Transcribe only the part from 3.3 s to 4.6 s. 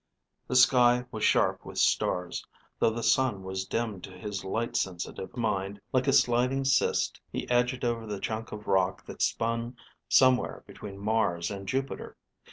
was dim to his